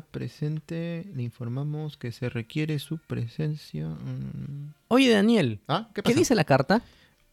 Presente, 0.00 1.04
le 1.14 1.22
informamos 1.22 1.96
que 1.96 2.12
se 2.12 2.28
requiere 2.28 2.78
su 2.78 2.98
presencia. 2.98 3.86
mm. 3.88 4.74
Oye, 4.88 5.10
Daniel, 5.10 5.60
¿Ah? 5.68 5.88
¿Qué 5.94 6.14
dice 6.14 6.34
la 6.34 6.44
carta? 6.44 6.82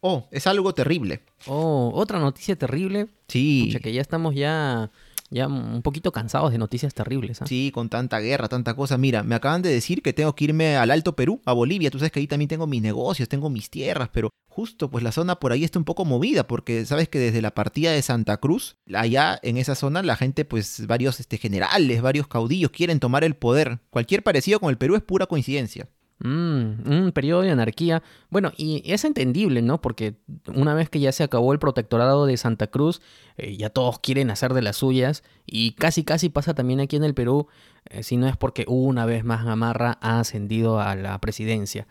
Oh, 0.02 0.28
es 0.32 0.48
algo 0.48 0.74
terrible. 0.74 1.22
Oh, 1.48 1.92
otra 1.96 2.20
noticia 2.20 2.58
terrible. 2.58 3.08
Sí. 3.30 3.66
Pucha, 3.68 3.80
que 3.80 3.94
ya 3.94 4.02
estamos 4.02 4.36
ya, 4.36 4.92
ya 5.34 5.48
un 5.48 5.82
poquito 5.82 6.12
cansados 6.12 6.52
de 6.52 6.58
noticias 6.58 6.94
terribles. 6.94 7.42
¿ah? 7.42 7.48
Sí, 7.48 7.72
con 7.74 7.90
tanta 7.90 8.20
guerra, 8.20 8.48
tanta 8.48 8.76
cosa. 8.76 8.98
Mira, 8.98 9.24
me 9.24 9.36
acaban 9.36 9.62
de 9.62 9.70
decir 9.70 10.02
que 10.02 10.14
tengo 10.14 10.36
que 10.36 10.46
irme 10.46 10.78
al 10.78 10.92
Alto 10.92 11.16
Perú, 11.16 11.42
a 11.46 11.54
Bolivia. 11.54 11.90
Tú 11.90 12.00
sabes 12.00 12.12
que 12.12 12.20
ahí 12.20 12.28
también 12.28 12.50
tengo 12.50 12.68
mis 12.68 12.82
negocios, 12.82 13.28
tengo 13.28 13.50
mis 13.50 13.70
tierras, 13.70 14.10
pero 14.14 14.30
justo 14.48 14.92
pues 14.92 15.04
la 15.04 15.12
zona 15.12 15.40
por 15.40 15.52
ahí 15.52 15.64
está 15.64 15.80
un 15.80 15.86
poco 15.86 16.06
movida 16.06 16.46
porque 16.46 16.86
sabes 16.86 17.10
que 17.10 17.18
desde 17.18 17.42
la 17.42 17.56
partida 17.56 17.92
de 17.92 18.04
Santa 18.04 18.38
Cruz, 18.38 18.78
allá 18.94 19.40
en 19.42 19.58
esa 19.58 19.74
zona 19.74 20.04
la 20.04 20.16
gente 20.16 20.46
pues 20.46 20.86
varios 20.86 21.20
este, 21.20 21.38
generales, 21.38 22.02
varios 22.04 22.28
caudillos 22.28 22.70
quieren 22.70 23.00
tomar 23.00 23.24
el 23.24 23.36
poder. 23.36 23.80
Cualquier 23.90 24.22
parecido 24.22 24.60
con 24.60 24.70
el 24.70 24.78
Perú 24.78 24.96
es 24.96 25.02
pura 25.02 25.26
coincidencia. 25.26 25.90
Mm, 26.20 26.90
un 26.90 27.12
periodo 27.14 27.42
de 27.42 27.52
anarquía. 27.52 28.02
Bueno, 28.30 28.52
y 28.56 28.82
es 28.86 29.04
entendible, 29.04 29.62
¿no? 29.62 29.82
Porque 29.82 30.16
una 30.54 30.74
vez 30.74 30.90
que 30.90 31.00
ya 31.00 31.12
se 31.12 31.24
acabó 31.24 31.52
el 31.52 31.60
protectorado 31.60 32.26
de 32.26 32.38
Santa 32.38 32.68
Cruz, 32.68 33.02
eh, 33.38 33.58
ya 33.58 33.70
todos 33.70 34.00
quieren 34.00 34.30
hacer 34.30 34.54
de 34.54 34.62
las 34.62 34.78
suyas. 34.78 35.24
Y 35.46 35.72
casi, 35.74 36.04
casi 36.04 36.30
pasa 36.30 36.54
también 36.54 36.80
aquí 36.80 36.96
en 36.96 37.04
el 37.04 37.14
Perú, 37.14 37.48
eh, 37.90 38.04
si 38.04 38.16
no 38.18 38.28
es 38.28 38.38
porque 38.38 38.64
una 38.68 39.06
vez 39.06 39.26
más 39.26 39.44
Gamarra 39.44 39.98
ha 40.02 40.20
ascendido 40.20 40.80
a 40.80 40.96
la 40.96 41.20
presidencia. 41.20 41.88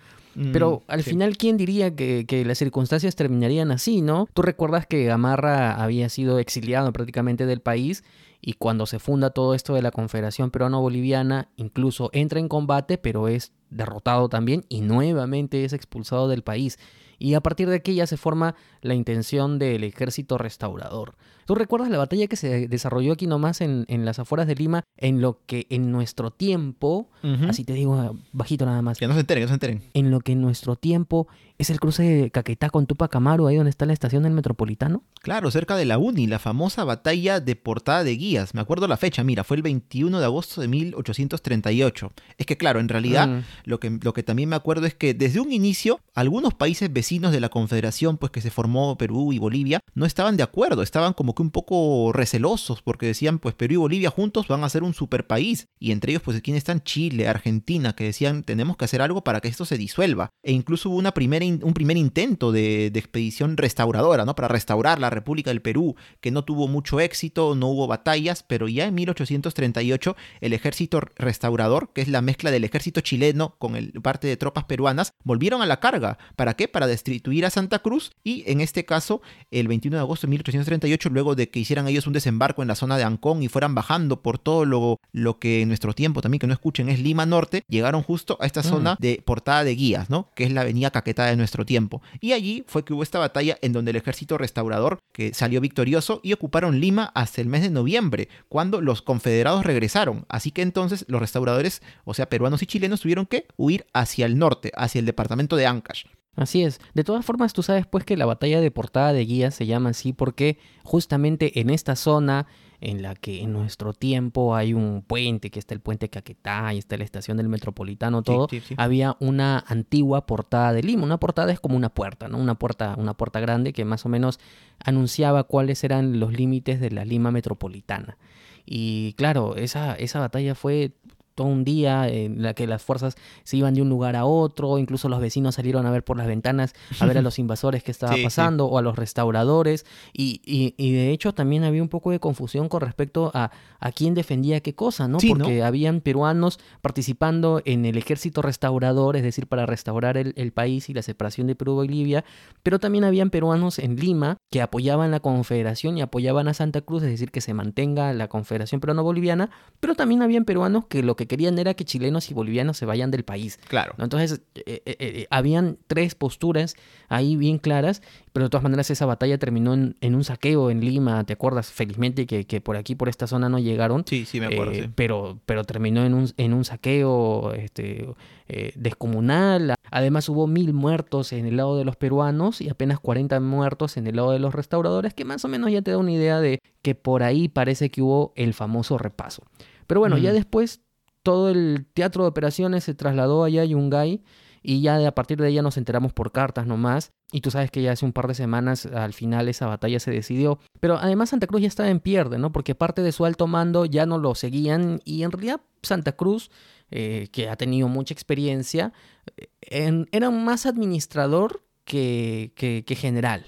Pero 0.51 0.83
Mm, 0.87 0.91
al 0.91 1.03
sí. 1.03 1.11
final, 1.11 1.37
¿quién 1.37 1.59
diría 1.59 1.95
que, 1.95 2.25
que 2.27 2.43
las 2.47 2.57
circunstancias 2.57 3.15
terminarían 3.17 3.71
así, 3.71 4.01
no? 4.01 4.29
Tú 4.33 4.41
recuerdas 4.41 4.87
que 4.87 5.05
Gamarra 5.05 5.75
había 5.75 6.09
sido 6.09 6.39
exiliado 6.39 6.91
prácticamente 6.95 7.45
del 7.45 7.61
país 7.61 8.03
y 8.45 8.55
cuando 8.55 8.87
se 8.87 8.99
funda 8.99 9.31
todo 9.31 9.55
esto 9.55 9.75
de 9.75 9.83
la 9.83 9.93
Confederación 9.93 10.51
Peruano-Boliviana, 10.51 11.49
incluso 11.57 12.11
entra 12.13 12.41
en 12.41 12.49
combate, 12.49 12.99
pero 12.99 13.29
es 13.29 13.53
derrotado 13.71 14.29
también 14.29 14.65
y 14.69 14.81
nuevamente 14.83 15.65
es 15.65 15.73
expulsado 15.73 16.29
del 16.29 16.43
país. 16.43 16.79
Y 17.19 17.35
a 17.35 17.41
partir 17.41 17.69
de 17.69 17.77
aquí 17.77 17.95
ya 17.95 18.09
se 18.09 18.17
forma 18.17 18.57
la 18.81 18.95
intención 18.95 19.61
del 19.61 19.85
ejército 19.85 20.39
restaurador. 20.39 21.15
¿Tú 21.47 21.55
recuerdas 21.55 21.89
la 21.89 21.99
batalla 21.99 22.27
que 22.27 22.35
se 22.35 22.67
desarrolló 22.67 23.13
aquí 23.13 23.29
nomás 23.29 23.61
en, 23.61 23.85
en 23.87 24.05
las 24.05 24.19
afueras 24.19 24.49
de 24.49 24.57
Lima, 24.57 24.83
en 24.97 25.21
lo 25.21 25.39
que 25.47 25.67
en 25.71 25.93
nuestro 25.93 26.33
tiempo, 26.33 27.11
así 27.49 27.63
te 27.65 27.75
digo 27.75 28.17
bajito 28.33 28.67
nada 28.67 28.83
más, 28.83 28.99
Que 28.99 29.07
no 29.07 29.15
se 29.15 29.21
enteren, 29.21 29.43
que 29.43 29.45
no 29.45 29.49
se 29.49 29.55
enteren. 29.55 29.83
en 29.95 30.11
lo 30.11 30.19
que 30.21 30.33
en 30.33 30.41
nuestro 30.41 30.75
tiempo 30.75 31.29
es 31.63 31.71
el 31.71 31.81
cruce 31.81 32.03
de 32.03 32.31
Caquetá 32.31 32.71
con 32.71 32.87
Tupac 32.87 33.15
Amaru, 33.17 33.47
ahí 33.47 33.57
donde 33.57 33.71
está 33.71 33.87
la 33.87 33.93
estación 33.93 34.23
del 34.23 34.33
Metropolitano. 34.33 35.03
Claro, 35.23 35.51
cerca 35.51 35.77
de 35.77 35.85
la 35.85 35.99
Uni, 35.99 36.27
la 36.27 36.39
famosa 36.39 36.85
batalla 36.85 37.41
de 37.41 37.57
Portada 37.57 38.05
de 38.05 38.17
Guías. 38.17 38.55
Me 38.55 38.61
acuerdo 38.61 38.89
la 38.89 38.97
fecha, 38.97 39.23
mira, 39.25 39.45
fue 39.45 39.57
el 39.57 39.63
21 39.63 40.19
de 40.19 40.25
agosto 40.25 40.61
de 40.61 40.69
1838. 40.69 42.13
Es 42.39 42.47
que 42.47 42.57
claro, 42.57 42.81
en 42.81 42.89
realidad 42.89 43.29
Mm. 43.29 43.43
lo, 43.65 43.81
que, 43.81 43.99
lo 44.03 44.13
que 44.13 44.23
también 44.23 44.49
me 44.49 44.57
acuerdo 44.57 44.87
es 44.87 44.95
que 44.95 45.15
desde 45.15 45.41
un 45.41 45.53
inicio 45.53 46.01
algunos 46.15 46.55
países 46.55 46.93
vecinos 46.93 47.33
de 47.33 47.41
la 47.41 47.49
Confederación, 47.49 48.17
pues 48.19 48.33
que 48.33 48.41
se 48.41 48.51
formó 48.51 48.97
Perú 48.99 49.33
y 49.33 49.39
Bolivia, 49.39 49.81
no 49.95 50.07
estaban 50.07 50.37
de 50.37 50.43
acuerdo, 50.43 50.83
estaban 50.83 51.13
como 51.13 51.35
que 51.35 51.43
un 51.43 51.51
poco 51.51 52.13
recelosos 52.13 52.83
porque 52.83 53.07
decían, 53.07 53.39
pues 53.39 53.55
Perú 53.55 53.75
y 53.75 53.77
Bolivia 53.77 54.11
juntos 54.11 54.49
van 54.49 54.65
a 54.65 54.69
ser 54.69 54.83
un 54.83 54.95
super 54.95 55.27
país. 55.27 55.67
Y 55.79 55.93
entre 55.93 56.13
ellos, 56.13 56.23
pues 56.23 56.37
aquí 56.37 56.53
están 56.53 56.83
Chile, 56.83 57.29
Argentina, 57.29 57.95
que 57.95 58.05
decían, 58.05 58.43
tenemos 58.43 58.77
que 58.77 58.85
hacer 58.85 59.03
algo 59.03 59.25
para 59.25 59.41
que 59.41 59.49
esto 59.49 59.65
se 59.65 59.79
disuelva. 59.79 60.31
E 60.43 60.53
incluso 60.53 60.91
hubo 60.91 60.97
una 60.97 61.13
primera 61.13 61.45
un 61.63 61.75
primer 61.75 61.97
intento 61.97 62.53
de, 62.53 62.91
de 62.91 62.99
expedición 62.99 63.57
restauradora, 63.57 64.25
¿no? 64.25 64.35
Para 64.35 64.49
restaurar 64.49 64.99
la 64.99 65.11
República 65.11 65.51
del 65.51 65.63
Perú, 65.63 65.97
que 66.21 66.31
no 66.31 66.45
tuvo 66.45 66.69
mucho 66.69 67.01
éxito, 67.01 67.55
no 67.55 67.69
hubo 67.69 67.87
batallas, 67.87 68.43
pero 68.43 68.69
ya 68.69 68.87
en 68.87 68.95
1838 68.95 70.17
el 70.41 70.53
ejército 70.53 71.01
restaurador, 71.17 71.93
que 71.93 72.01
es 72.03 72.09
la 72.09 72.23
mezcla 72.23 72.51
del 72.51 72.65
ejército 72.65 73.01
chileno 73.01 73.55
con 73.59 73.77
el, 73.77 73.93
parte 74.03 74.27
de 74.29 74.37
tropas 74.37 74.65
peruanas, 74.65 75.13
volvieron 75.25 75.63
a 75.63 75.67
la 75.67 75.81
carga. 75.81 76.19
¿Para 76.37 76.55
qué? 76.55 76.69
Para 76.69 76.87
destituir 76.87 77.45
a 77.47 77.51
Santa 77.51 77.81
Cruz 77.81 78.13
y 78.25 78.45
en 78.47 78.61
este 78.61 78.85
caso, 78.85 79.23
el 79.51 79.69
21 79.69 79.97
de 79.97 80.01
agosto 80.01 80.27
de 80.27 80.31
1838, 80.33 81.09
luego 81.11 81.35
de 81.35 81.49
que 81.51 81.61
hicieran 81.61 81.89
ellos 81.89 82.07
un 82.07 82.13
desembarco 82.13 82.63
en 82.63 82.69
la 82.69 82.75
zona 82.75 82.97
de 82.97 83.05
Ancón 83.05 83.43
y 83.43 83.49
fueran 83.49 83.75
bajando 83.75 84.23
por 84.23 84.39
todo 84.39 84.65
lo, 84.65 84.99
lo 85.13 85.39
que 85.39 85.63
en 85.63 85.69
nuestro 85.69 85.93
tiempo 85.95 86.21
también, 86.23 86.39
que 86.41 86.47
no 86.47 86.53
escuchen, 86.53 86.89
es 86.89 87.01
Lima 87.01 87.27
Norte, 87.27 87.65
llegaron 87.69 88.03
justo 88.03 88.37
a 88.41 88.47
esta 88.47 88.61
Mm. 88.61 88.65
zona 88.65 88.97
de 89.01 89.21
Portada 89.25 89.65
de 89.65 89.75
Guías, 89.75 90.09
¿no? 90.09 90.29
Que 90.35 90.45
es 90.45 90.53
la 90.53 90.61
avenida 90.61 90.91
Caquetá 90.91 91.27
de 91.27 91.37
nuestro 91.43 91.67
tiempo. 91.67 92.01
Y 92.21 92.33
allí 92.33 92.65
fue 92.67 92.85
que 92.85 92.95
hubo 92.95 93.03
esta 93.03 93.19
batalla 93.19 93.59
en 93.61 93.73
donde 93.73 93.91
el 93.91 93.97
ejército 93.97 94.39
restaurador 94.39 94.99
que 95.13 95.35
salió 95.35 95.61
victorioso 95.61 96.21
y 96.23 96.33
ocuparon 96.33 96.81
Lima 96.81 97.11
hasta 97.15 97.41
el 97.41 97.49
mes 97.49 97.63
de 97.63 97.71
noviembre, 97.71 98.29
cuando 98.49 98.81
los 98.81 99.03
confederados 99.03 99.67
regresaron. 99.67 100.25
Así 100.29 100.51
que 100.51 100.63
entonces 100.63 101.05
los 101.09 101.21
restauradores, 101.21 101.83
o 102.05 102.15
sea, 102.15 102.29
peruanos 102.29 102.63
y 102.63 102.67
chilenos, 102.67 103.01
tuvieron 103.01 103.27
que 103.27 103.47
huir 103.57 103.87
hacia 103.93 104.27
el 104.27 104.39
norte, 104.39 104.73
hacia 104.77 105.01
el 105.01 105.07
departamento 105.07 105.57
de 105.57 105.67
Ancash. 105.67 106.05
Así 106.35 106.63
es. 106.63 106.81
De 106.95 107.05
todas 107.05 107.27
formas, 107.27 107.53
tú 107.53 107.63
sabes 107.63 107.87
pues 107.87 108.05
que 108.05 108.17
la 108.17 108.25
batalla 108.25 108.61
de 108.61 108.71
portada 108.71 109.13
de 109.13 109.25
guía 109.25 109.51
se 109.51 109.67
llama 109.67 109.91
así 109.91 110.13
porque 110.13 110.59
justamente 110.83 111.61
en 111.61 111.69
esta 111.69 111.95
zona 111.95 112.47
en 112.83 113.01
la 113.01 113.15
que 113.15 113.43
en 113.43 113.53
nuestro 113.53 113.93
tiempo 113.93 114.57
hay 114.57 114.75
un 114.75 115.03
puente, 115.07 115.51
que 115.51 115.59
está 115.61 115.73
el 115.73 115.81
puente 115.81 116.09
Caquetá 116.11 116.75
y 116.75 116.79
está 116.79 116.97
la 116.97 117.05
estación 117.05 117.37
del 117.37 117.49
Metropolitano, 117.49 118.23
todo, 118.23 118.49
Sí, 118.51 118.61
sí, 118.61 118.67
sí. 118.71 118.75
había 118.77 119.17
una 119.21 119.65
antigua 119.69 120.27
portada 120.27 120.73
de 120.73 120.83
Lima. 120.83 121.05
Una 121.05 121.19
portada 121.19 121.53
es 121.53 121.61
como 121.61 121.77
una 121.77 121.91
puerta, 121.91 122.29
¿no? 122.29 122.39
Una 122.39 122.57
puerta, 122.57 122.95
una 122.99 123.15
puerta 123.15 123.39
grande 123.41 123.73
que 123.73 123.85
más 123.85 124.05
o 124.05 124.09
menos 124.09 124.41
anunciaba 124.85 125.45
cuáles 125.45 125.85
eran 125.85 126.19
los 126.19 126.33
límites 126.33 126.81
de 126.81 126.91
la 126.91 127.05
Lima 127.05 127.31
metropolitana. 127.31 128.19
Y 128.67 129.15
claro, 129.15 129.57
esa, 129.57 129.95
esa 129.95 130.21
batalla 130.21 130.55
fue 130.55 130.93
todo 131.35 131.47
un 131.49 131.65
día 131.65 132.09
en 132.09 132.43
la 132.43 132.55
que 132.55 132.67
las 132.67 132.83
fuerzas 132.83 133.17
se 133.45 133.57
iban 133.57 133.75
de 133.75 133.83
un 133.83 133.89
lugar 133.89 134.17
a 134.17 134.25
otro, 134.25 134.79
incluso 134.79 135.09
los 135.09 135.21
vecinos 135.21 135.55
salieron 135.57 135.87
a 135.87 135.91
ver 135.91 136.05
por 136.05 136.17
las 136.17 136.27
ventanas 136.27 136.75
a 137.01 137.07
ver 137.07 137.19
a 137.19 137.23
los 137.23 137.39
invasores 137.39 137.83
que 137.83 137.91
estaba 137.91 138.13
Sí, 138.15 138.19
sí. 138.21 138.25
pasando 138.25 138.67
o 138.67 138.79
a 138.79 138.83
los 138.83 138.97
restauradores 138.97 139.85
y, 140.13 140.41
y- 140.45 140.75
y 140.77 140.93
de 140.93 141.11
hecho 141.11 141.33
también 141.35 141.65
había 141.65 141.83
un 141.83 141.89
poco 141.89 142.11
de 142.11 142.21
confusión 142.21 142.69
con 142.69 142.81
respecto 142.83 143.31
a, 143.35 143.51
a 143.81 143.93
quién 143.93 144.15
defendía 144.15 144.61
qué 144.61 144.75
cosa, 144.75 145.09
¿no? 145.09 145.21
Sí, 145.21 145.33
¿no? 145.33 145.39
Porque 145.45 145.63
habían 145.63 146.01
peruanos 146.01 146.59
participando 146.93 147.63
en 147.65 147.87
el 147.87 147.97
ejército 147.97 148.43
restaurador, 148.43 149.17
es 149.17 149.23
decir, 149.23 149.47
para 149.47 149.65
restaurar 149.67 150.17
el, 150.19 150.35
el 150.37 150.53
país 150.53 150.91
y 150.91 150.95
la 150.95 151.01
separación 151.03 151.47
de 151.47 151.55
Perú 151.55 151.73
y 151.73 151.77
Bolivia, 151.77 152.25
pero 152.63 152.79
también 152.79 153.05
habían 153.05 153.31
peruanos 153.31 153.79
en 153.79 153.97
Lima 153.97 154.37
que 154.51 154.61
apoyaban 154.61 155.11
la 155.11 155.21
confederación 155.21 155.97
y 155.97 156.03
apoyaban 156.03 156.49
a 156.49 156.55
Santa 156.55 156.83
Cruz, 156.83 157.03
es 157.03 157.11
decir, 157.11 157.31
que 157.31 157.41
se 157.41 157.55
mantenga 157.55 158.13
la 158.13 158.29
confederación 158.29 158.81
peruano-boliviana, 158.81 159.51
pero 159.81 159.95
también 159.95 160.23
habían 160.23 160.45
peruanos 160.45 160.85
que 160.87 161.03
lo 161.03 161.17
que 161.17 161.22
querían 161.27 161.59
era 161.59 161.75
que 161.75 161.85
chilenos 161.85 162.31
y 162.31 162.35
bolivianos 162.35 162.77
se 162.77 162.87
vayan 162.87 163.11
del 163.11 163.25
país. 163.25 163.59
Claro. 163.69 163.95
¿no? 163.99 164.05
Entonces, 164.05 164.43
eh, 164.55 164.83
eh, 164.85 164.97
eh, 164.99 165.27
habían 165.31 165.79
tres 165.87 166.15
posturas 166.15 166.75
ahí 167.09 167.37
bien 167.37 167.59
claras, 167.59 168.03
pero 168.33 168.47
de 168.47 168.51
todas 168.51 168.63
maneras 168.63 168.91
esa 168.91 169.07
batalla 169.07 169.39
terminó 169.39 169.75
en, 169.75 169.97
en 170.01 170.15
un 170.15 170.25
saqueo 170.25 170.71
en 170.71 170.81
Lima, 170.81 171.25
¿te 171.25 171.35
acuerdas? 171.35 171.71
Felizmente 171.71 172.27
que, 172.27 172.47
que 172.47 172.61
por 172.61 172.77
aquí, 172.77 172.95
por 172.95 173.09
esta 173.09 173.27
zona 173.27 173.49
no 173.49 173.59
llegaron. 173.59 174.05
Sí, 174.07 174.25
sí, 174.25 174.41
me 174.41 174.47
acuerdo. 174.47 174.73
Eh, 174.73 174.83
sí. 174.85 174.91
pero, 174.95 175.39
pero 175.47 175.65
terminó 175.65 176.05
en 176.05 176.15
un, 176.15 176.33
en 176.37 176.55
un 176.55 176.65
saqueo 176.65 177.53
este, 177.55 178.09
eh, 178.49 178.73
descomunal. 178.75 179.75
Además 179.91 180.29
hubo 180.29 180.47
mil 180.47 180.73
muertos 180.73 181.33
en 181.33 181.47
el 181.47 181.57
lado 181.57 181.77
de 181.77 181.85
los 181.85 181.97
peruanos 181.97 182.61
y 182.61 182.69
apenas 182.69 183.01
40 183.01 183.39
muertos 183.41 183.97
en 183.97 184.07
el 184.07 184.17
lado 184.17 184.33
de 184.33 184.39
los 184.39 184.55
restauradores, 184.55 185.15
que 185.15 185.25
más 185.25 185.45
o 185.45 185.49
menos 185.49 185.71
ya 185.71 185.83
te 185.83 185.91
da 185.91 185.99
una 185.99 186.13
idea 186.13 186.41
de 186.41 186.61
que 186.83 186.95
por 186.95 187.23
ahí 187.23 187.49
parece 187.49 187.91
que 187.91 188.03
hubo 188.03 188.33
el 188.37 188.55
famoso 188.55 188.99
repaso. 188.99 189.43
Pero 189.87 190.01
bueno, 190.01 190.17
ya 190.17 190.33
después 190.33 190.81
todo 191.23 191.51
el 191.51 191.87
teatro 191.95 192.25
de 192.25 192.29
operaciones 192.31 192.85
se 192.85 192.95
trasladó 192.95 193.45
allá 193.45 193.63
a 193.63 193.65
Yungay 193.65 194.23
y 194.63 194.81
ya 194.81 195.07
a 195.07 195.13
partir 195.15 195.39
de 195.41 195.49
ella 195.49 195.63
nos 195.63 195.77
enteramos 195.77 196.13
por 196.13 196.31
cartas 196.33 196.67
nomás. 196.67 197.11
Y 197.33 197.41
tú 197.41 197.51
sabes 197.51 197.71
que 197.71 197.81
ya 197.83 197.93
hace 197.93 198.05
un 198.05 198.13
par 198.13 198.29
de 198.29 198.35
semanas 198.35 198.85
al 198.87 199.13
final 199.15 199.49
esa 199.49 199.67
batalla 199.67 199.99
se 199.99 200.11
decidió. 200.11 200.59
Pero 200.81 200.99
además 200.99 201.31
Santa 201.31 201.47
Cruz 201.47 201.63
ya 201.63 201.69
estaba 201.69 201.89
en 201.89 201.99
pierde, 202.01 202.39
¿no? 202.39 202.53
Porque 202.53 202.75
parte 202.75 203.03
de 203.03 203.11
su 203.13 203.25
alto 203.25 203.47
mando 203.47 203.87
ya 203.87 204.05
no 204.07 204.19
lo 204.19 204.35
seguían 204.35 205.01
y 205.05 205.23
en 205.23 205.33
realidad 205.33 205.61
Santa 205.83 206.13
Cruz, 206.13 206.51
eh, 206.91 207.29
que 207.33 207.49
ha 207.49 207.57
tenido 207.57 207.89
mucha 207.89 208.13
experiencia, 208.13 208.93
eh, 209.37 209.49
en- 209.63 210.09
era 210.13 210.31
más 210.31 210.67
administrador 210.67 211.63
que, 211.85 212.53
que- 212.55 212.85
que 212.87 212.95
general. 212.95 213.47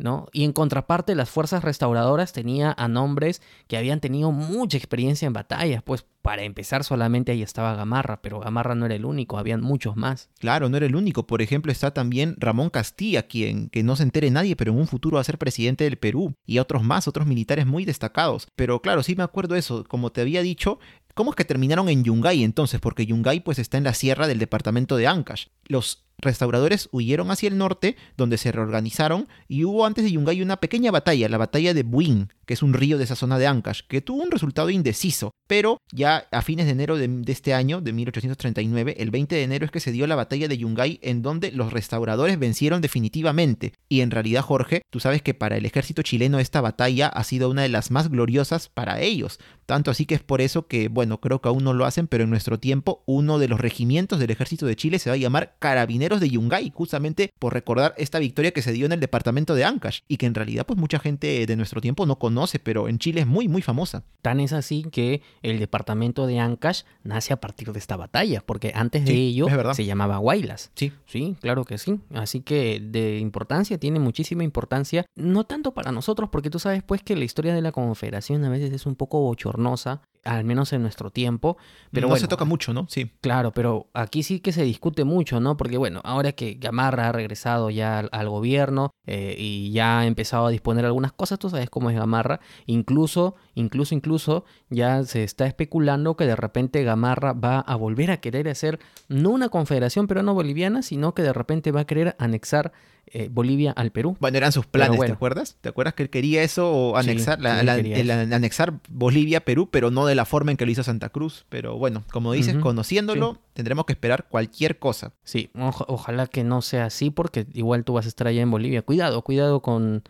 ¿No? 0.00 0.26
Y 0.32 0.44
en 0.44 0.52
contraparte, 0.52 1.14
las 1.14 1.30
fuerzas 1.30 1.62
restauradoras 1.62 2.32
tenía 2.32 2.74
a 2.76 2.88
nombres 2.88 3.42
que 3.68 3.76
habían 3.76 4.00
tenido 4.00 4.32
mucha 4.32 4.76
experiencia 4.76 5.26
en 5.26 5.32
batallas. 5.32 5.82
Pues 5.82 6.04
para 6.22 6.42
empezar, 6.42 6.84
solamente 6.84 7.32
ahí 7.32 7.42
estaba 7.42 7.74
Gamarra, 7.74 8.20
pero 8.20 8.40
Gamarra 8.40 8.74
no 8.74 8.86
era 8.86 8.94
el 8.94 9.04
único, 9.04 9.38
habían 9.38 9.62
muchos 9.62 9.96
más. 9.96 10.28
Claro, 10.38 10.68
no 10.68 10.76
era 10.76 10.86
el 10.86 10.96
único. 10.96 11.26
Por 11.26 11.42
ejemplo, 11.42 11.72
está 11.72 11.92
también 11.92 12.34
Ramón 12.38 12.70
Castilla, 12.70 13.22
quien 13.26 13.68
que 13.70 13.82
no 13.82 13.96
se 13.96 14.02
entere 14.02 14.30
nadie, 14.30 14.56
pero 14.56 14.72
en 14.72 14.78
un 14.78 14.86
futuro 14.86 15.16
va 15.16 15.20
a 15.20 15.24
ser 15.24 15.38
presidente 15.38 15.84
del 15.84 15.96
Perú. 15.96 16.34
Y 16.46 16.58
otros 16.58 16.82
más, 16.82 17.08
otros 17.08 17.26
militares 17.26 17.66
muy 17.66 17.84
destacados. 17.84 18.48
Pero 18.56 18.80
claro, 18.82 19.02
sí 19.02 19.16
me 19.16 19.22
acuerdo 19.22 19.54
eso. 19.54 19.84
Como 19.84 20.10
te 20.12 20.20
había 20.20 20.42
dicho, 20.42 20.78
¿cómo 21.14 21.30
es 21.30 21.36
que 21.36 21.44
terminaron 21.44 21.88
en 21.88 22.04
Yungay 22.04 22.44
entonces? 22.44 22.80
Porque 22.80 23.06
Yungay 23.06 23.40
pues 23.40 23.58
está 23.58 23.78
en 23.78 23.84
la 23.84 23.94
sierra 23.94 24.26
del 24.26 24.38
departamento 24.38 24.96
de 24.96 25.06
Ancash. 25.06 25.46
Los 25.66 26.04
restauradores 26.20 26.88
huyeron 26.92 27.30
hacia 27.30 27.48
el 27.48 27.58
norte, 27.58 27.96
donde 28.16 28.38
se 28.38 28.52
reorganizaron, 28.52 29.28
y 29.48 29.64
hubo 29.64 29.86
antes 29.86 30.04
de 30.04 30.12
Yungay 30.12 30.42
una 30.42 30.58
pequeña 30.58 30.90
batalla, 30.90 31.28
la 31.28 31.38
batalla 31.38 31.74
de 31.74 31.82
Buin, 31.82 32.32
que 32.50 32.54
es 32.54 32.64
un 32.64 32.74
río 32.74 32.98
de 32.98 33.04
esa 33.04 33.14
zona 33.14 33.38
de 33.38 33.46
Ancash, 33.46 33.82
que 33.86 34.00
tuvo 34.00 34.24
un 34.24 34.30
resultado 34.32 34.70
indeciso, 34.70 35.30
pero 35.46 35.78
ya 35.92 36.26
a 36.32 36.42
fines 36.42 36.66
de 36.66 36.72
enero 36.72 36.98
de, 36.98 37.22
este 37.28 37.54
año, 37.54 37.80
de 37.80 37.92
1839, 37.92 38.96
el 38.98 39.12
20 39.12 39.36
de 39.36 39.44
enero 39.44 39.66
es 39.66 39.70
que 39.70 39.78
se 39.78 39.92
dio 39.92 40.08
la 40.08 40.16
batalla 40.16 40.48
de 40.48 40.58
Yungay 40.58 40.98
en 41.00 41.22
donde 41.22 41.52
los 41.52 41.72
restauradores 41.72 42.40
vencieron 42.40 42.80
definitivamente. 42.80 43.72
Y 43.88 44.00
en 44.00 44.10
realidad, 44.10 44.42
Jorge, 44.42 44.82
tú 44.90 44.98
sabes 44.98 45.22
que 45.22 45.32
para 45.32 45.58
el 45.58 45.64
ejército 45.64 46.02
chileno 46.02 46.40
esta 46.40 46.60
batalla 46.60 47.06
ha 47.06 47.22
sido 47.22 47.50
una 47.50 47.62
de 47.62 47.68
las 47.68 47.92
más 47.92 48.10
gloriosas 48.10 48.68
para 48.68 49.00
ellos. 49.00 49.38
Tanto 49.66 49.92
así 49.92 50.04
que 50.04 50.16
es 50.16 50.22
por 50.22 50.40
eso 50.40 50.66
que, 50.66 50.88
bueno, 50.88 51.20
creo 51.20 51.40
que 51.40 51.48
aún 51.48 51.62
no 51.62 51.72
lo 51.72 51.86
hacen, 51.86 52.08
pero 52.08 52.24
en 52.24 52.30
nuestro 52.30 52.58
tiempo 52.58 53.04
uno 53.06 53.38
de 53.38 53.46
los 53.46 53.60
regimientos 53.60 54.18
del 54.18 54.32
ejército 54.32 54.66
de 54.66 54.74
Chile 54.74 54.98
se 54.98 55.10
va 55.10 55.14
a 55.14 55.18
llamar 55.18 55.54
Carabineros 55.60 56.18
de 56.18 56.30
Yungay, 56.30 56.72
justamente 56.74 57.30
por 57.38 57.54
recordar 57.54 57.94
esta 57.96 58.18
victoria 58.18 58.50
que 58.50 58.62
se 58.62 58.72
dio 58.72 58.86
en 58.86 58.92
el 58.92 58.98
departamento 58.98 59.54
de 59.54 59.64
Ancash 59.64 60.00
y 60.08 60.16
que 60.16 60.26
en 60.26 60.34
realidad 60.34 60.66
pues 60.66 60.76
mucha 60.76 60.98
gente 60.98 61.46
de 61.46 61.56
nuestro 61.56 61.80
tiempo 61.80 62.04
no 62.04 62.18
conoce, 62.18 62.39
pero 62.62 62.88
en 62.88 62.98
Chile 62.98 63.22
es 63.22 63.26
muy 63.26 63.48
muy 63.48 63.62
famosa. 63.62 64.04
Tan 64.22 64.40
es 64.40 64.52
así 64.52 64.84
que 64.90 65.22
el 65.42 65.58
departamento 65.58 66.26
de 66.26 66.38
Ancash 66.38 66.82
nace 67.02 67.32
a 67.32 67.40
partir 67.40 67.72
de 67.72 67.78
esta 67.78 67.96
batalla, 67.96 68.42
porque 68.44 68.72
antes 68.74 69.04
de 69.04 69.14
ello 69.14 69.46
se 69.74 69.84
llamaba 69.84 70.18
Guaylas. 70.18 70.70
Sí. 70.74 70.92
Sí, 71.06 71.36
claro 71.40 71.64
que 71.64 71.78
sí. 71.78 72.00
Así 72.14 72.40
que 72.40 72.80
de 72.80 73.18
importancia, 73.18 73.78
tiene 73.78 73.98
muchísima 73.98 74.44
importancia, 74.44 75.06
no 75.16 75.44
tanto 75.44 75.72
para 75.72 75.92
nosotros, 75.92 76.28
porque 76.30 76.50
tú 76.50 76.58
sabes 76.58 76.82
pues 76.82 77.02
que 77.02 77.16
la 77.16 77.24
historia 77.24 77.54
de 77.54 77.62
la 77.62 77.72
Confederación 77.72 78.44
a 78.44 78.50
veces 78.50 78.72
es 78.72 78.86
un 78.86 78.94
poco 78.94 79.20
bochornosa, 79.20 80.02
al 80.24 80.44
menos 80.44 80.72
en 80.72 80.82
nuestro 80.82 81.10
tiempo, 81.10 81.56
pero 81.90 82.06
no 82.06 82.10
bueno, 82.10 82.20
se 82.20 82.28
toca 82.28 82.44
mucho, 82.44 82.72
¿no? 82.72 82.86
Sí. 82.88 83.10
Claro, 83.20 83.52
pero 83.52 83.88
aquí 83.94 84.22
sí 84.22 84.40
que 84.40 84.52
se 84.52 84.62
discute 84.62 85.04
mucho, 85.04 85.40
¿no? 85.40 85.56
Porque 85.56 85.78
bueno, 85.78 86.00
ahora 86.04 86.32
que 86.32 86.54
Gamarra 86.54 87.08
ha 87.08 87.12
regresado 87.12 87.70
ya 87.70 87.98
al, 87.98 88.08
al 88.12 88.28
gobierno 88.28 88.90
eh, 89.06 89.34
y 89.38 89.72
ya 89.72 90.00
ha 90.00 90.06
empezado 90.06 90.46
a 90.46 90.50
disponer 90.50 90.84
algunas 90.84 91.12
cosas, 91.12 91.38
tú 91.38 91.50
sabes 91.50 91.70
cómo 91.70 91.90
es 91.90 91.96
Gamarra, 91.96 92.40
incluso, 92.66 93.34
incluso, 93.54 93.94
incluso 93.94 94.44
ya 94.68 95.04
se 95.04 95.24
está 95.24 95.46
especulando 95.46 96.16
que 96.16 96.26
de 96.26 96.36
repente 96.36 96.84
Gamarra 96.84 97.32
va 97.32 97.60
a 97.60 97.76
volver 97.76 98.10
a 98.10 98.18
querer 98.18 98.48
hacer 98.48 98.78
no 99.08 99.30
una 99.30 99.48
confederación 99.48 100.06
peruano-boliviana, 100.06 100.82
sino 100.82 101.14
que 101.14 101.22
de 101.22 101.32
repente 101.32 101.72
va 101.72 101.80
a 101.80 101.86
querer 101.86 102.14
anexar 102.18 102.72
eh, 103.12 103.28
Bolivia 103.30 103.72
al 103.72 103.90
Perú. 103.90 104.16
Bueno, 104.20 104.38
eran 104.38 104.52
sus 104.52 104.66
planes, 104.66 104.96
bueno. 104.96 105.12
¿te 105.12 105.16
acuerdas? 105.16 105.56
¿Te 105.60 105.68
acuerdas 105.68 105.94
que 105.94 106.04
él 106.04 106.10
quería 106.10 106.42
eso 106.42 106.70
o 106.70 106.96
anexar, 106.96 107.38
sí, 107.38 107.42
la- 107.44 107.74
el- 107.76 108.32
anexar 108.32 108.80
Bolivia, 108.88 109.40
Perú, 109.44 109.68
pero 109.70 109.90
no 109.90 110.06
de 110.06 110.14
la 110.14 110.24
forma 110.24 110.50
en 110.52 110.56
que 110.56 110.64
lo 110.66 110.70
hizo 110.72 110.82
Santa 110.82 111.08
Cruz? 111.08 111.44
Pero 111.48 111.76
bueno, 111.76 112.04
como 112.12 112.32
dices, 112.32 112.56
conociéndolo, 112.56 113.38
tendremos 113.52 113.84
que 113.84 113.92
esperar 113.92 114.28
cualquier 114.28 114.78
cosa. 114.78 115.12
Sí, 115.24 115.50
oja- 115.54 115.84
ojalá 115.88 116.26
que 116.26 116.44
no 116.44 116.62
sea 116.62 116.84
así 116.86 117.10
porque 117.10 117.46
igual 117.52 117.84
tú 117.84 117.94
vas 117.94 118.06
a 118.06 118.08
estar 118.08 118.26
allá 118.26 118.42
en 118.42 118.50
Bolivia. 118.50 118.82
Cuidado, 118.82 119.22
cuidado 119.22 119.60
con... 119.60 120.02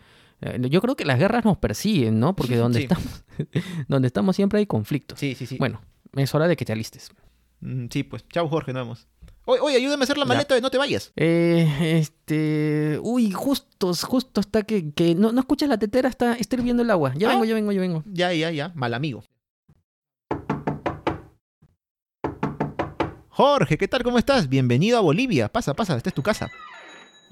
eh, 0.42 0.58
Yo 0.70 0.80
creo 0.80 0.94
que 0.96 1.04
las 1.04 1.18
guerras 1.18 1.44
nos 1.44 1.56
persiguen, 1.58 2.20
¿no? 2.20 2.36
Porque 2.36 2.56
donde 2.56 2.78
Sí. 2.80 2.82
estamos, 2.84 3.24
donde 3.88 4.06
estamos 4.08 4.36
siempre 4.36 4.58
hay 4.58 4.66
conflictos. 4.66 5.18
Sí, 5.18 5.34
sí, 5.34 5.46
sí. 5.46 5.56
Bueno, 5.58 5.80
es 6.16 6.34
hora 6.34 6.48
de 6.48 6.56
que 6.56 6.64
te 6.64 6.72
alistes. 6.72 7.10
Mm, 7.60 7.86
sí, 7.90 8.02
pues. 8.02 8.26
Chao, 8.28 8.48
Jorge, 8.48 8.72
nos 8.72 8.82
vemos. 8.84 9.06
Oye, 9.58 9.76
ayúdame 9.76 10.02
a 10.02 10.04
hacer 10.04 10.18
la 10.18 10.24
maleta 10.24 10.54
de 10.54 10.60
no 10.60 10.70
te 10.70 10.78
vayas. 10.78 11.12
Eh, 11.16 11.98
este... 12.00 12.98
Uy, 13.02 13.32
justo, 13.32 13.92
justo 13.94 14.40
está 14.40 14.62
que... 14.62 14.92
que 14.92 15.14
no, 15.14 15.32
no 15.32 15.40
escuchas 15.40 15.68
la 15.68 15.78
tetera, 15.78 16.08
está, 16.08 16.34
está 16.34 16.56
hirviendo 16.56 16.82
el 16.82 16.90
agua. 16.90 17.12
Ya 17.16 17.28
Ah. 17.28 17.32
vengo, 17.32 17.44
ya 17.44 17.54
vengo, 17.54 17.72
ya 17.72 17.80
vengo. 17.80 18.02
Ya, 18.06 18.32
ya, 18.32 18.50
ya. 18.50 18.72
Mal 18.74 18.94
amigo. 18.94 19.24
Jorge, 23.28 23.78
¿qué 23.78 23.88
tal? 23.88 24.02
¿Cómo 24.02 24.18
estás? 24.18 24.48
Bienvenido 24.48 24.98
a 24.98 25.00
Bolivia. 25.00 25.48
Pasa, 25.48 25.74
pasa, 25.74 25.96
esta 25.96 26.10
es 26.10 26.14
tu 26.14 26.22
casa. 26.22 26.50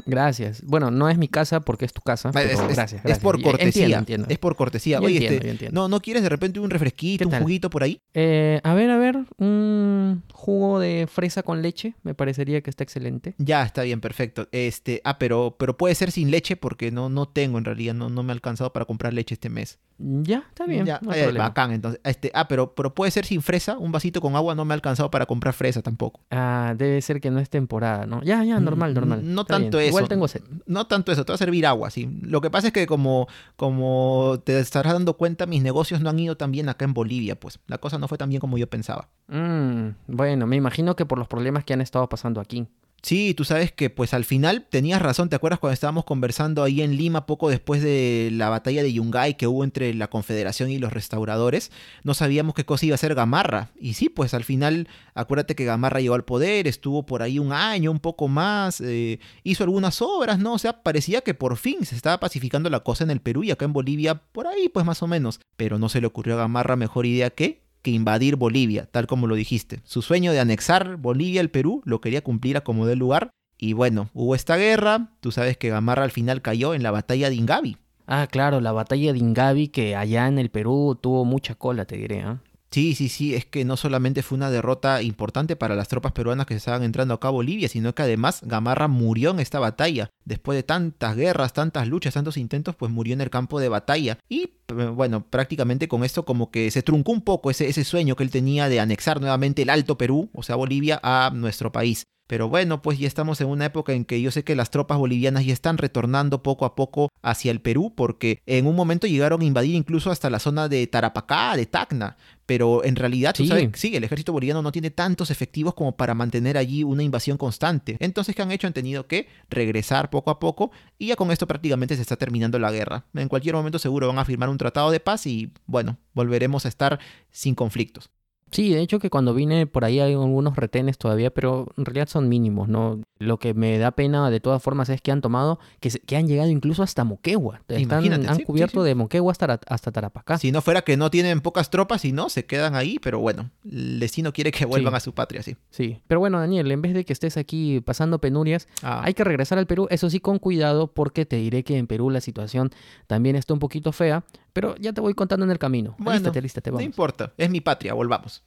Gracias. 0.07 0.63
Bueno, 0.63 0.91
no 0.91 1.09
es 1.09 1.19
mi 1.19 1.29
casa 1.29 1.61
porque 1.61 1.85
es 1.85 1.93
tu 1.93 2.01
casa, 2.01 2.31
pero 2.33 2.51
es, 2.51 2.61
es- 2.61 2.77
gracias, 2.77 3.05
es 3.05 3.19
por 3.19 3.41
cortesía. 3.43 3.67
Entiendo, 3.85 3.99
entiendo. 3.99 4.27
Es 4.31 4.39
por 4.39 4.57
cortesía. 4.57 4.99
Yo 4.99 5.05
Oye, 5.07 5.17
entiendo, 5.17 5.35
este, 5.37 5.47
yo 5.47 5.53
entiendo. 5.53 5.81
¿no, 5.81 5.89
¿no 5.89 6.01
quieres 6.01 6.23
de 6.23 6.29
repente 6.29 6.61
un 6.61 6.71
refresquito, 6.71 7.29
¿Qué 7.29 7.35
un 7.37 7.43
juguito 7.43 7.71
por 7.71 7.83
ahí? 7.83 8.01
Eh, 8.15 8.61
a 8.65 8.75
ver, 8.75 8.91
a 8.91 8.99
ver, 8.99 9.19
un 9.39 10.23
jugo 10.33 10.79
de 10.81 11.07
fresa 11.11 11.43
con 11.43 11.63
leche, 11.63 11.95
me 12.03 12.15
parecería 12.15 12.61
que 12.61 12.71
está 12.71 12.85
excelente. 12.85 13.35
Ya, 13.39 13.63
está 13.65 13.83
bien, 13.83 14.01
perfecto. 14.01 14.49
Este, 14.53 15.01
ah, 15.05 15.19
pero, 15.19 15.57
pero 15.59 15.77
puede 15.77 15.95
ser 15.95 16.11
sin 16.11 16.31
leche 16.31 16.57
porque 16.57 16.91
no, 16.91 17.09
no 17.09 17.27
tengo 17.29 17.59
en 17.59 17.65
realidad, 17.65 17.95
no, 17.95 18.09
no 18.09 18.23
me 18.23 18.33
ha 18.33 18.35
alcanzado 18.35 18.73
para 18.73 18.85
comprar 18.85 19.13
leche 19.15 19.35
este 19.35 19.49
mes. 19.51 19.79
Ya, 19.99 20.45
está 20.49 20.65
bien, 20.65 20.87
Ya, 20.87 21.01
no 21.03 21.13
eh, 21.13 21.33
bacán, 21.33 21.73
entonces. 21.73 22.01
Este, 22.05 22.31
ah, 22.33 22.47
pero, 22.47 22.73
pero 22.75 22.95
puede 22.95 23.11
ser 23.11 23.27
sin 23.27 23.43
fresa, 23.43 23.77
un 23.79 23.91
vasito 23.91 24.21
con 24.21 24.37
agua 24.37 24.55
no 24.55 24.65
me 24.65 24.73
ha 24.73 24.77
alcanzado 24.77 25.11
para 25.11 25.27
comprar 25.27 25.55
fresa 25.55 25.83
tampoco. 25.83 26.21
Ah, 26.31 26.75
debe 26.77 27.03
ser 27.03 27.21
que 27.21 27.33
no 27.33 27.41
es 27.41 27.51
temporada, 27.51 28.07
¿no? 28.07 28.23
Ya, 28.23 28.45
ya, 28.45 28.61
normal, 28.61 28.95
normal. 28.95 29.21
No 29.25 29.45
tanto 29.45 29.79
bien. 29.79 29.89
eso. 29.89 29.99
Igual 29.99 30.09
tengo 30.09 30.29
sed. 30.29 30.43
No 30.67 30.87
tanto 30.87 31.11
eso, 31.11 31.25
te 31.25 31.33
va 31.33 31.35
a 31.35 31.39
servir 31.39 31.67
agua, 31.67 31.91
sí. 31.91 32.09
Lo 32.23 32.41
que 32.41 32.49
pasa 32.49 32.69
es 32.69 32.73
que 32.73 32.87
como, 32.87 33.27
como 33.57 34.41
te 34.45 34.61
estarás 34.61 34.93
dando 34.93 35.17
cuenta, 35.17 35.47
mis 35.47 35.63
negocios 35.63 36.01
no 36.01 36.11
han 36.11 36.19
ido 36.19 36.37
tan 36.37 36.53
bien 36.53 36.69
acá 36.69 36.85
en 36.85 36.95
Bolivia, 36.95 37.39
pues. 37.39 37.59
La 37.67 37.79
cosa 37.79 37.99
no 37.99 38.07
fue 38.07 38.19
tan 38.19 38.29
bien 38.29 38.41
como 38.41 38.57
yo 38.57 38.69
pensaba. 38.69 39.09
Mm, 39.27 39.89
bueno, 40.07 40.47
me 40.47 40.55
imagino 40.55 40.95
que 40.95 41.07
por 41.07 41.19
los 41.19 41.27
problemas 41.27 41.65
que 41.65 41.73
han 41.73 41.81
estado 41.81 42.09
pasando 42.09 42.41
aquí. 42.41 42.69
Sí, 43.01 43.33
tú 43.33 43.45
sabes 43.45 43.71
que 43.71 43.91
pues 43.91 44.13
al 44.13 44.25
final 44.25 44.67
tenías 44.69 45.01
razón, 45.01 45.29
¿te 45.29 45.37
acuerdas 45.37 45.61
cuando 45.61 45.75
estábamos 45.75 46.05
conversando 46.05 46.65
ahí 46.65 46.83
en 46.83 46.97
Lima 46.97 47.27
poco 47.27 47.49
después 47.49 47.81
de 47.81 48.31
la 48.33 48.49
batalla 48.49 48.83
de 48.83 48.93
Yungay 48.93 49.37
que 49.37 49.47
hubo 49.47 49.63
entre 49.63 49.95
la 49.95 50.11
Confederación 50.11 50.71
y 50.71 50.79
los 50.79 50.93
restauradores? 50.93 51.71
No 52.03 52.13
sabíamos 52.15 52.55
qué 52.55 52.65
cosa 52.65 52.87
iba 52.87 52.97
a 52.97 52.99
ser 52.99 53.15
Gamarra. 53.15 53.71
Y 53.81 53.95
sí, 53.95 54.09
pues 54.09 54.35
al 54.35 54.43
final, 54.43 54.89
acuérdate 55.15 55.55
que 55.55 55.65
Gamarra 55.65 56.01
llegó 56.01 56.17
al 56.17 56.25
poder, 56.25 56.67
estuvo 56.67 57.07
por 57.07 57.23
ahí 57.23 57.39
un 57.39 57.53
año, 57.53 57.93
un 57.93 58.01
poco 58.01 58.27
más, 58.27 58.81
eh, 58.81 59.21
hizo 59.45 59.63
algunas 59.63 60.03
obras, 60.03 60.41
¿no? 60.41 60.55
O 60.55 60.59
sea, 60.59 60.83
parecía 60.83 61.21
que 61.21 61.35
por 61.35 61.57
fin 61.57 61.87
se 61.87 61.95
estaba 61.95 62.19
pacificando 62.19 62.69
la 62.69 62.81
cosa 62.81 63.05
en 63.05 63.11
el 63.11 63.21
Perú 63.21 63.45
y 63.45 63.53
acá 63.53 63.65
en 63.65 63.73
Bolivia, 63.73 64.17
por 64.33 64.49
ahí 64.49 64.69
pues 64.69 64.85
más 64.85 65.03
o 65.05 65.07
menos. 65.07 65.39
Pero 65.57 65.79
no 65.79 65.89
se 65.89 66.01
le 66.01 66.09
ocurrió 66.09 66.35
a 66.35 66.39
Gamarra 66.39 66.75
mejor 66.75 67.07
idea 67.07 67.31
que 67.31 67.68
invadir 67.91 68.37
Bolivia, 68.37 68.87
tal 68.91 69.07
como 69.07 69.27
lo 69.27 69.35
dijiste. 69.35 69.81
Su 69.85 70.03
sueño 70.03 70.33
de 70.33 70.41
anexar 70.41 70.97
Bolivia 70.97 71.41
al 71.41 71.51
Perú 71.51 71.83
lo 71.85 72.01
quería 72.01 72.23
cumplir 72.23 72.57
a 72.57 72.63
como 72.63 72.87
dé 72.87 72.97
lugar. 72.97 73.31
Y 73.57 73.73
bueno, 73.73 74.11
hubo 74.15 74.35
esta 74.35 74.57
guerra. 74.57 75.13
Tú 75.21 75.33
sabes 75.33 75.57
que 75.57 75.71
Gamarra 75.71 76.05
al 76.05 76.11
final 76.11 76.43
cayó 76.43 76.75
en 76.75 76.83
la 76.83 76.91
batalla 76.91 77.29
de 77.29 77.37
Ingavi. 77.37 77.77
Ah, 78.07 78.27
claro, 78.31 78.61
la 78.61 78.73
batalla 78.73 79.13
de 79.13 79.19
Ingavi 79.19 79.69
que 79.69 79.95
allá 79.95 80.29
en 80.29 80.39
el 80.39 80.51
Perú 80.51 80.99
tuvo 81.01 81.25
mucha 81.25 81.55
cola, 81.55 81.85
te 81.85 81.97
diré, 81.97 82.23
¿ah? 82.23 82.41
Sí, 82.71 82.95
sí, 82.95 83.09
sí, 83.09 83.35
es 83.35 83.47
que 83.47 83.65
no 83.65 83.79
solamente 83.79 84.23
fue 84.23 84.37
una 84.37 84.51
derrota 84.51 85.01
importante 85.01 85.57
para 85.57 85.75
las 85.75 85.89
tropas 85.89 86.13
peruanas 86.13 86.45
que 86.45 86.55
estaban 86.55 86.83
entrando 86.83 87.15
acá 87.15 87.29
a 87.29 87.31
Bolivia, 87.31 87.67
sino 87.69 87.95
que 87.95 88.03
además 88.03 88.41
Gamarra 88.43 88.89
murió 88.89 89.31
en 89.31 89.41
esta 89.41 89.59
batalla. 89.59 90.11
Después 90.27 90.57
de 90.57 90.63
tantas 90.63 91.17
guerras, 91.17 91.55
tantas 91.55 91.89
luchas, 91.89 92.13
tantos 92.13 92.37
intentos, 92.37 92.77
pues 92.77 92.93
murió 92.93 93.15
en 93.15 93.23
el 93.23 93.31
campo 93.31 93.59
de 93.59 93.71
batalla. 93.71 94.19
Y 94.29 94.51
eh, 94.69 94.87
bueno, 94.95 95.25
prácticamente 95.25 95.89
con 95.89 96.05
esto 96.05 96.27
como 96.27 96.51
que 96.51 96.71
se 96.71 96.83
truncó 96.83 97.13
un 97.13 97.23
poco 97.23 97.51
ese, 97.51 97.69
ese 97.69 97.85
sueño 97.85 98.17
que 98.17 98.25
él 98.25 98.31
tenía 98.31 98.69
de 98.69 98.81
anexar 98.81 99.19
nuevamente 99.19 99.63
el 99.63 99.71
Alto 99.71 99.97
Perú, 99.97 100.29
o 100.35 100.43
sea, 100.43 100.57
Bolivia, 100.57 101.01
a 101.03 101.31
nuestro 101.35 101.73
país. 101.73 102.05
Pero 102.29 102.49
bueno, 102.49 102.83
pues 102.83 102.99
ya 102.99 103.07
estamos 103.09 103.41
en 103.41 103.49
una 103.49 103.65
época 103.65 103.95
en 103.95 104.05
que 104.05 104.21
yo 104.21 104.31
sé 104.31 104.45
que 104.45 104.55
las 104.55 104.71
tropas 104.71 104.99
bolivianas 104.99 105.47
ya 105.47 105.53
están 105.55 105.79
retornando 105.79 106.43
poco 106.43 106.67
a 106.67 106.77
poco 106.77 107.09
hacia 107.23 107.51
el 107.51 107.61
Perú, 107.63 107.95
porque 107.97 108.41
en 108.47 108.67
un 108.67 108.77
momento 108.77 109.07
llegaron 109.07 109.41
a 109.41 109.45
invadir 109.45 109.75
incluso 109.75 110.11
hasta 110.11 110.29
la 110.29 110.39
zona 110.39 110.69
de 110.69 110.87
Tarapacá, 110.87 111.57
de 111.57 111.65
Tacna. 111.67 112.17
Pero 112.45 112.85
en 112.85 112.97
realidad, 112.97 113.35
tú 113.35 113.43
Sí. 113.45 113.49
sabes, 113.49 113.71
sí, 113.75 113.97
el 113.97 114.05
ejército 114.05 114.33
boliviano 114.33 114.61
no 114.63 114.73
tiene 114.73 114.91
tantos 114.91 115.31
efectivos 115.31 115.73
como 115.75 115.97
para 115.97 116.15
mantener 116.15 116.57
allí 116.59 116.83
una 116.85 117.03
invasión 117.03 117.37
constante. 117.39 117.97
Entonces, 117.99 118.35
¿qué 118.35 118.43
han 118.43 118.53
hecho? 118.53 118.67
Han 118.67 118.73
tenido 118.75 119.07
que 119.07 119.27
regresar 119.51 120.11
poco 120.11 120.31
a 120.31 120.39
poco 120.39 120.71
y 120.99 121.07
ya 121.09 121.17
con 121.17 121.31
esto 121.31 121.47
prácticamente 121.47 121.97
se 121.97 122.03
está 122.03 122.17
terminando 122.17 122.59
la 122.59 122.71
guerra. 122.71 123.07
En 123.15 123.29
cualquier 123.29 123.55
momento 123.55 123.79
seguro 123.79 124.07
van 124.07 124.19
a 124.19 124.25
firmar 124.27 124.51
un 124.51 124.59
tratado 124.59 124.91
de 124.91 125.01
paz 125.01 125.27
y, 125.27 125.51
bueno, 125.67 125.97
volveremos 126.15 126.67
a 126.67 126.69
estar 126.69 126.99
sin 127.31 127.55
conflictos. 127.55 128.11
Sí, 128.51 128.71
de 128.71 128.81
hecho 128.81 128.99
que 128.99 129.11
cuando 129.11 129.35
vine 129.35 129.67
por 129.67 129.85
ahí 129.85 130.01
hay 130.01 130.13
algunos 130.15 130.57
retenes 130.57 130.99
todavía, 130.99 131.31
pero 131.31 131.67
en 131.77 131.85
realidad 131.85 132.09
son 132.09 132.29
mínimos, 132.29 132.69
¿no? 132.69 133.01
Lo 133.19 133.39
que 133.39 133.53
me 133.55 133.79
da 133.79 133.91
pena 133.91 134.31
de 134.31 134.41
todas 134.41 134.63
formas 134.63 134.89
es 134.89 135.01
que 135.03 135.11
han 135.13 135.21
tomado, 135.21 135.59
que, 135.81 135.91
se- 135.91 136.01
que 136.01 136.17
han 136.17 136.27
llegado 136.29 136.49
incluso 136.51 136.83
hasta 136.83 137.05
Moquegua. 137.05 137.61
Están- 137.69 138.13
han 138.29 138.37
sí, 138.37 138.45
cubierto 138.45 138.81
sí, 138.81 138.85
sí. 138.85 138.89
de 138.89 138.95
Moquegua 138.95 139.33
hasta, 139.33 139.61
hasta 139.67 139.93
Tarapacá. 139.93 140.39
Si 140.39 140.53
no 140.53 140.63
fuera 140.63 140.83
que 140.83 140.97
no 140.97 141.11
tienen 141.11 141.41
pocas 141.41 141.71
tropas 141.71 142.05
y 142.05 142.13
no, 142.13 142.29
se 142.31 142.47
quedan 142.47 142.75
ahí, 142.75 142.99
pero 143.01 143.19
bueno, 143.19 143.51
el 143.71 144.01
destino 144.01 144.33
quiere 144.33 144.51
que 144.53 144.65
vuelvan 144.65 144.95
a 144.95 145.01
su 145.01 145.13
patria, 145.13 145.43
sí. 145.43 145.57
Sí. 145.71 146.01
Pero 146.07 146.21
bueno, 146.21 146.39
Daniel, 146.39 146.71
en 146.71 146.81
vez 146.83 146.95
de 146.95 147.05
que 147.05 147.13
estés 147.13 147.37
aquí 147.37 147.81
pasando 147.81 148.19
penurias, 148.21 148.69
Ah, 148.83 149.03
hay 149.05 149.15
que 149.15 149.25
regresar 149.25 149.59
al 149.59 149.67
Perú, 149.67 149.87
eso 149.91 150.09
sí 150.11 150.21
con 150.21 150.39
cuidado, 150.39 150.87
porque 150.89 151.27
te 151.27 151.37
diré 151.37 151.65
que 151.65 151.77
en 151.77 151.87
Perú 151.87 152.11
la 152.11 152.21
situación 152.21 152.71
también 153.07 153.37
está 153.37 153.53
un 153.53 153.59
poquito 153.61 153.93
fea, 153.93 154.25
pero 154.59 154.75
ya 154.81 154.93
te 154.93 155.01
voy 155.01 155.15
contando 155.15 155.45
en 155.45 155.53
el 155.53 155.59
camino. 155.61 155.95
Bueno, 155.99 156.11
Alístate, 156.11 156.41
alístate, 156.41 156.71
no 156.71 156.79
vamos. 156.79 156.87
importa, 156.87 157.33
es 157.37 157.49
mi 157.49 157.61
patria, 157.61 157.95
volvamos. 157.95 158.43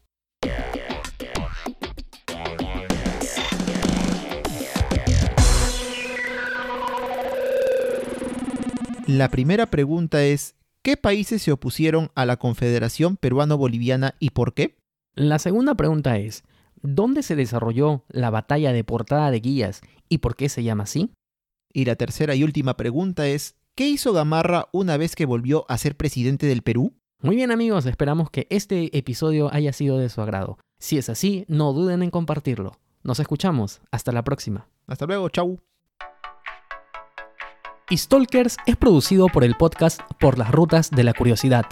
La 9.08 9.30
primera 9.30 9.68
pregunta 9.68 10.22
es, 10.26 10.56
¿qué 10.82 10.98
países 10.98 11.44
se 11.44 11.54
opusieron 11.54 12.12
a 12.16 12.26
la 12.26 12.36
Confederación 12.36 13.16
Peruano-Boliviana 13.16 14.16
y 14.20 14.32
por 14.32 14.54
qué? 14.54 14.76
La 15.16 15.40
segunda 15.40 15.76
pregunta 15.76 16.18
es, 16.18 16.44
¿dónde 16.82 17.24
se 17.24 17.38
desarrolló 17.38 18.04
la 18.10 18.30
batalla 18.30 18.74
de 18.74 18.84
Portada 18.84 19.32
de 19.32 19.40
Guías 19.40 19.80
y 20.10 20.18
por 20.18 20.36
qué 20.36 20.50
se 20.50 20.64
llama 20.64 20.84
así? 20.84 21.14
Y 21.72 21.86
la 21.86 21.96
tercera 21.96 22.36
y 22.36 22.44
última 22.44 22.76
pregunta 22.76 23.30
es, 23.30 23.56
¿Qué 23.76 23.88
hizo 23.88 24.12
Gamarra 24.12 24.68
una 24.74 24.98
vez 24.98 25.16
que 25.16 25.26
volvió 25.26 25.66
a 25.70 25.78
ser 25.78 25.96
presidente 25.96 26.46
del 26.46 26.62
Perú? 26.62 26.94
Muy 27.22 27.38
bien 27.38 27.52
amigos, 27.52 27.86
esperamos 27.86 28.30
que 28.30 28.46
este 28.50 28.98
episodio 28.98 29.54
haya 29.54 29.72
sido 29.72 29.98
de 29.98 30.10
su 30.10 30.22
agrado. 30.22 30.58
Si 30.78 30.98
es 30.98 31.08
así, 31.08 31.46
no 31.48 31.72
duden 31.72 32.04
en 32.04 32.10
compartirlo. 32.10 32.74
Nos 33.04 33.22
escuchamos. 33.22 33.80
Hasta 33.90 34.12
la 34.12 34.24
próxima. 34.24 34.68
Hasta 34.88 35.06
luego, 35.06 35.30
chau. 35.30 35.58
Stalkers 37.90 38.58
es 38.66 38.76
producido 38.76 39.28
por 39.28 39.46
el 39.46 39.56
podcast 39.56 40.02
Por 40.20 40.38
las 40.38 40.52
Rutas 40.52 40.92
de 40.92 41.04
la 41.06 41.14
Curiosidad, 41.14 41.66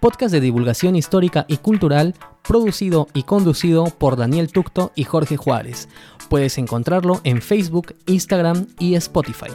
podcast 0.00 0.32
de 0.32 0.40
divulgación 0.40 0.96
histórica 0.96 1.46
y 1.48 1.56
cultural 1.58 2.14
producido 2.42 3.08
y 3.14 3.22
conducido 3.22 3.84
por 3.84 4.16
Daniel 4.16 4.52
Tucto 4.52 4.92
y 4.94 5.04
Jorge 5.04 5.38
Juárez. 5.38 5.88
Puedes 6.28 6.58
encontrarlo 6.58 7.20
en 7.24 7.40
Facebook, 7.40 7.94
Instagram 8.06 8.66
y 8.78 8.94
Spotify. 8.96 9.50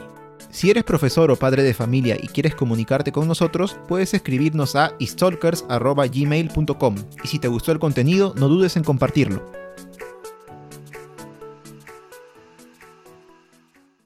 Si 0.51 0.69
eres 0.69 0.83
profesor 0.83 1.31
o 1.31 1.35
padre 1.35 1.63
de 1.63 1.73
familia 1.73 2.17
y 2.21 2.27
quieres 2.27 2.55
comunicarte 2.55 3.11
con 3.11 3.27
nosotros, 3.27 3.77
puedes 3.87 4.13
escribirnos 4.13 4.75
a 4.75 4.95
stalkers.gmail.com 5.01 6.95
y 7.23 7.27
si 7.27 7.39
te 7.39 7.47
gustó 7.47 7.71
el 7.71 7.79
contenido, 7.79 8.33
no 8.37 8.47
dudes 8.47 8.75
en 8.77 8.83
compartirlo. 8.83 9.62